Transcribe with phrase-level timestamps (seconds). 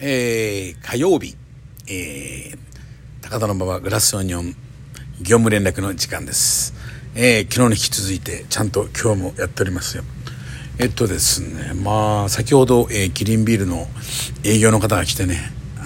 [0.00, 1.36] えー、火曜日、
[1.86, 2.58] えー、
[3.22, 4.56] 高田馬場グラスオニオン
[5.20, 6.74] 業務連絡の時間です。
[7.14, 10.02] えー、昨日に引き続いてちゃんと今日もやっておりますよ。
[10.80, 13.86] えっとですね、まあ、先ほど、えー、キリンビールの
[14.42, 15.38] 営業の方が来てね、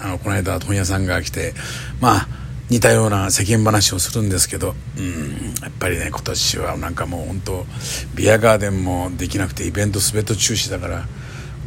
[0.02, 1.52] あの、この間問屋さんが来て、
[2.00, 2.28] まあ、
[2.70, 7.66] 似たような世間話をするんですけど、うん、やっぱりね、今年はなんかもう本当、
[8.14, 11.06] ビアガーデンもできなくてイベント全て中止だから、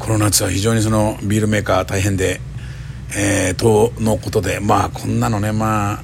[0.01, 2.41] この夏は非常にそのビールメーカー大変で、
[3.15, 5.97] えー、とのことでまあこんなのねまあ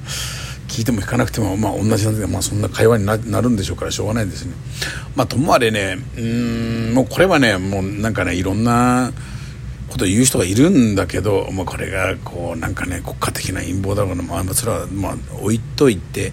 [0.68, 4.54] 聞いても聞かなくてもまあ同じなんで、まあ、そんな会話になるんでしょうからしょうがないですね。
[5.16, 9.10] まあともあれねうんもうこれはねもうなんかねいろんな
[9.90, 16.32] こと言う人がいるんだけど、まあ、これがこうなんかね国家的な陰謀だろうな、まあ、それはまあ置いといて。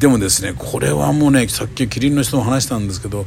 [0.00, 3.26] でもですねこれはもうねさっきキリンの人も話したんですけど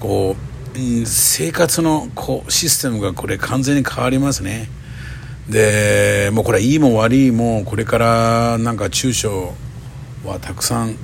[0.00, 0.57] こう
[1.06, 4.68] 生活のこうシステムがこれ完全に変わりますね。
[5.48, 9.54] でもうこれはいいも悪いもこれからなんか中小
[10.24, 10.96] はたくさん、うん、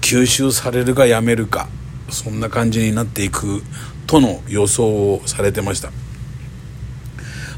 [0.00, 1.68] 吸収されるかやめるか
[2.08, 3.62] そんな感じになっていく
[4.06, 5.90] との予想をされてました。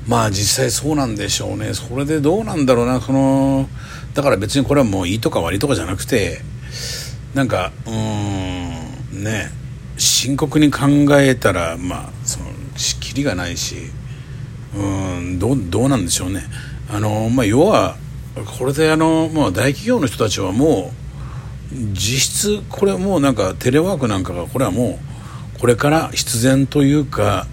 [0.06, 1.72] まあ実際そうなんでしょうね。
[1.74, 3.00] それでどうなんだろうな。
[3.00, 3.68] その
[4.14, 6.40] だから別にこれはもういいとか悪いとかじゃなくて
[7.34, 9.63] なんかうんね。
[10.24, 10.86] 深刻に考
[11.20, 12.46] えたらまあその
[12.98, 13.90] きりがないし
[14.74, 16.44] うんどどうなんでしょうね
[16.90, 17.98] あの、まあ、要は
[18.58, 20.92] これであの、まあ、大企業の人たちはも
[21.70, 24.98] う実質これもうなんかテレワークなんかがこれはも
[25.56, 27.46] うこれから必然というか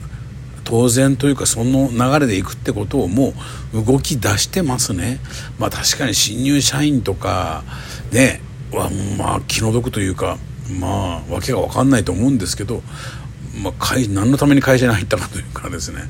[0.63, 3.33] 当然というかその流れでいくってことをも
[3.73, 5.19] う動き出してますね。
[5.59, 7.65] まあ確かに新入社員とか
[8.13, 8.39] ね
[8.71, 10.37] はまあ気の毒というか
[10.79, 12.81] まあ訳が分かんないと思うんですけど、
[13.61, 16.01] まあ、会何のために会社に入ったかというかですね。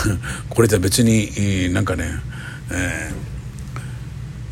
[0.50, 2.10] これじゃ別に、えー、なんかね、
[2.70, 3.12] え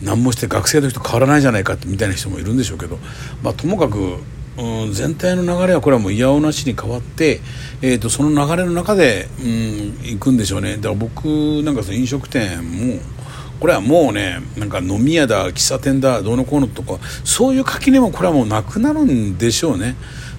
[0.02, 2.98] ー、何もして学生の人変わらないじゃないかみたいな人もいるんでしょうけど、
[3.42, 4.16] まあ、ともかく、
[4.56, 7.40] うん、全体の流れはこれはもういやおなしに変わって、
[7.82, 10.76] えーと、その流れの中で、うん、行くんでしょうね。
[10.76, 11.26] だから僕
[11.62, 13.00] なんかその飲食店も
[13.60, 19.96] これはもうねなんか飲み屋だ喫茶店だどうのこうのとかそういう垣根もこれはもうなくなるんでしょうね。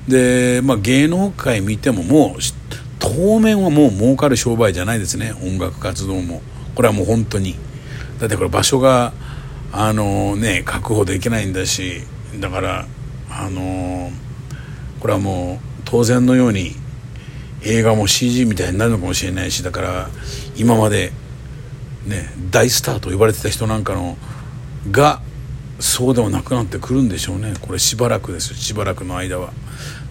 [0.08, 2.42] で、まあ、芸能界見てももう
[2.98, 5.34] 当面はもう儲かる商売じゃないですね。
[5.44, 6.42] 音楽活動も。
[6.76, 7.56] これはもう本当に。
[8.20, 9.14] だってこれ場所が
[9.72, 12.02] あのね確保できないんだし。
[12.40, 12.88] だから
[13.30, 14.12] あの
[15.00, 16.72] これはもう当然のように
[17.64, 19.64] 映画も CG みたいになるのかもしれないし。
[19.64, 20.10] だから
[20.56, 21.12] 今まで
[22.06, 24.18] ね、大スターと呼ばれてた人なんかの
[24.90, 25.22] が
[25.80, 27.54] そうではなくなってくるんでしょうね。
[27.62, 28.56] これしばらくですよ。
[28.56, 29.52] しばらくの間は。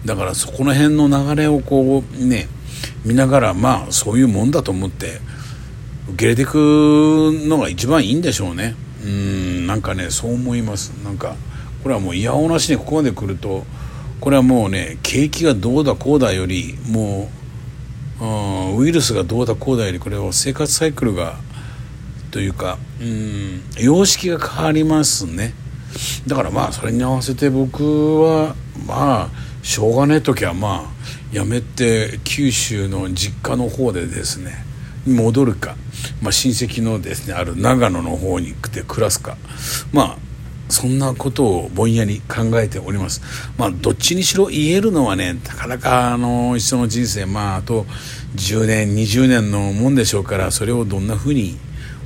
[0.05, 2.47] だからそこの辺の流れをこうね
[3.05, 5.19] 見ながらまあそういうもんだと思って
[6.09, 6.55] 受け入れていく
[7.47, 8.75] のが一番いいんでしょうね。
[9.03, 10.89] うんなんかねそう思います。
[11.03, 11.35] なんか
[11.83, 13.65] これはもういやおなしにここまで来ると
[14.19, 17.29] これはもうね景気がどうだこうだよりも
[18.19, 21.37] うウイルスがどうだこうだよりこれは生活サイクルが
[22.31, 25.53] というかうん様式が変わりますね。
[26.25, 28.55] だからまあそれに合わせて僕は
[28.87, 29.29] まあ
[29.61, 34.65] しょうがねえ時はまあやめて九州の実家の方でですね
[35.05, 35.75] 戻るか、
[36.21, 39.37] まあ、親戚のですねある長野の方に行って暮らすか。
[39.91, 40.17] まあ
[40.71, 43.21] そんなことをぼんやり考えております。
[43.57, 47.85] まあ、どっちにしろ言えるのはね、なかなか、あの、一緒の人生、まあ、あと
[48.35, 51.57] 10年、20年のもんでしょうから、それをどんなふうに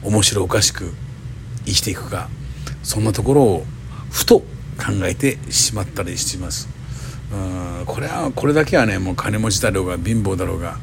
[0.06, 0.94] 面白おかしく
[1.66, 2.30] 生きていくか
[2.84, 3.66] そんなところを
[4.12, 4.46] ふと考
[5.04, 6.70] えてしまったりします。
[7.34, 10.78] うんこれはこれだけはねもう金持ちだろうが貧乏だろうが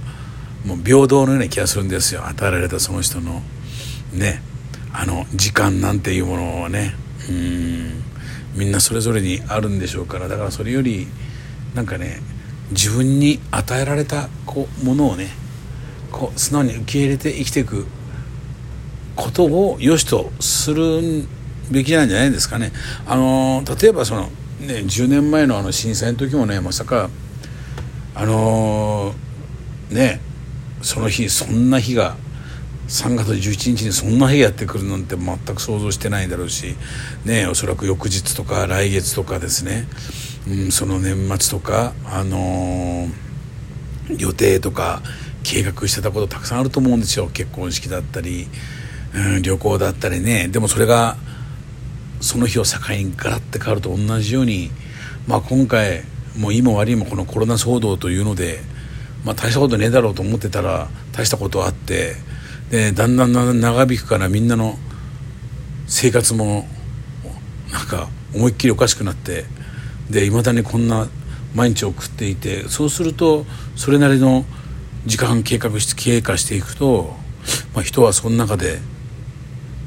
[0.67, 2.27] もう平等のような気がするんですよ。
[2.27, 3.43] 与えられたその人の
[4.13, 4.43] ね
[4.93, 6.95] あの時間なんていうものをね。
[7.29, 8.03] うん
[8.55, 10.29] みんなそれぞれにあるんでしょうから。
[10.29, 11.07] だからそれより
[11.75, 12.21] なんかね
[12.71, 15.29] 自分に与えられたこうものをね
[16.11, 17.87] こう素直に受け入れて生きていく。
[19.17, 21.27] ことを良しとする
[21.71, 22.73] べきなんじゃないですかね。
[23.07, 24.23] あの例えばその、
[24.61, 27.11] ね、10年前のあの震災の時もねまさか
[28.15, 29.15] あの
[29.91, 30.21] ね
[30.83, 32.17] その日そんな日が
[32.89, 36.75] 3月11日にそんな日やってくるなんて全く想像してないだろうし、
[37.25, 39.87] ね、おそらく翌日とか来月とかですね、
[40.47, 45.01] うん、その年末とか、あのー、予定とか
[45.43, 48.49] 計画してたことたくさんあると思うんですよ結婚式だったり
[49.39, 50.49] ん、旅行だったりね。
[50.49, 51.17] でもそれが
[52.21, 54.71] その日を境にガラッて変わると同じように、
[55.27, 56.05] まあ、今回
[56.39, 58.61] もういいも悪いもこのコロナ騒動というので、
[59.25, 62.15] まあ、大したことねえだろうと思ってたら大したことあって
[62.71, 64.79] でだんだんだんだん長引くからみんなの
[65.87, 66.67] 生活も
[67.71, 69.45] なんか思いっきりおかしくなって
[70.09, 71.09] でいまだにこんな
[71.55, 73.45] 毎日送っていてそうすると
[73.77, 74.45] それなりの
[75.07, 77.15] 時間計画して経過していくと、
[77.75, 78.79] まあ、人はその中で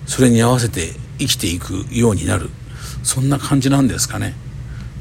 [0.06, 2.50] それに合わせて生きていくようになる。
[3.04, 4.34] そんな感じなんですかね。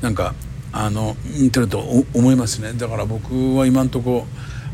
[0.02, 0.34] なんか
[0.72, 1.78] あの見てると
[2.14, 2.72] 思いますね。
[2.72, 4.26] だから僕は今んとこ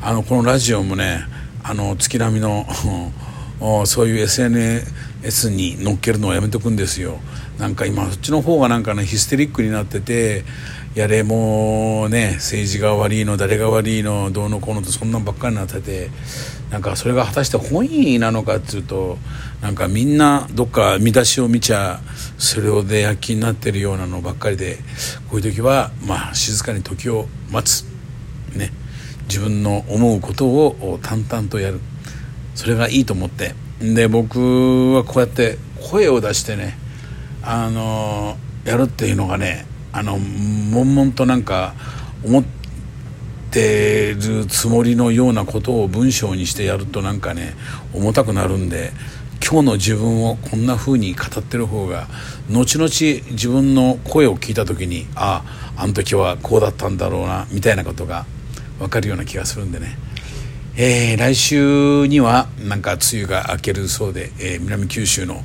[0.02, 1.24] あのこのラジオもね
[1.62, 2.66] あの月並みの
[3.86, 7.18] そういう SNS に乗っけるのはやめとくんですよ。
[7.60, 10.44] なんか今そっちの方がなんかねヒステリックになってて
[10.94, 16.08] やれもうね政治が悪いの誰が悪いのどうのこうのとそんなんばっかりになってて
[16.70, 19.18] なんかそれが果たして本意なのかっつうと
[19.60, 22.00] なんかみんなどっか見出しを見ちゃ
[22.38, 24.78] それをで躍起になってるようなのばっかりで
[25.28, 27.84] こういう時はまあ静かに時を待つ。
[28.56, 28.72] ね。
[29.28, 31.80] 自分の思うことを淡々とやる。
[32.54, 33.54] それがいいと思って。
[33.80, 35.58] で僕はこうやって
[35.90, 36.79] 声を出してね
[37.42, 41.74] あのやるっていうのがねあの悶々となんか
[42.24, 42.44] 思っ
[43.50, 47.54] てるつもりのようなことを文章にしてやるとなんかね
[47.92, 48.92] 重たくなるんで
[49.42, 52.06] 今日の自分をこんな風に語ってる方が
[52.50, 52.88] 後々
[53.32, 55.42] 自分の声を聞いた時にあ
[55.76, 58.26] ああの時はこうだったんだろうなみたいなことが
[58.78, 59.96] 分かるような気がするんでね、
[60.76, 65.42] えー、来週にはなんか梅雨が明けるそうで、えー、南九州の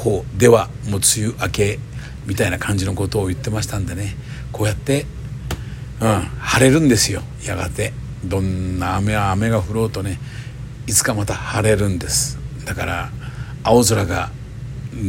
[0.00, 1.78] 方ではもう梅雨明け
[2.26, 4.16] みたいな感じのことを言ってましたんでね。
[4.52, 5.06] こうやって、
[6.00, 7.22] うん、晴れるんですよ。
[7.44, 7.92] やがて。
[8.24, 10.18] どんな雨は雨が降ろうとね
[10.86, 12.38] いつかまた晴れるんです。
[12.66, 13.10] だから
[13.62, 14.30] 青空が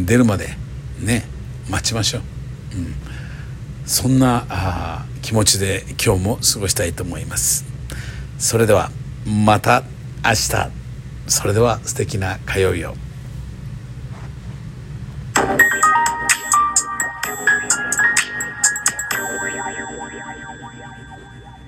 [0.06, 0.48] 出るまで
[1.00, 1.26] ね
[1.70, 2.22] 待ちましょう、
[2.78, 2.96] うん、
[3.86, 7.66] そんな気持ちで今日も過ごしたいと思います。
[8.40, 8.92] それでは
[9.26, 9.84] また
[10.24, 10.72] 明日。
[11.28, 12.96] それでは素敵な火曜日を。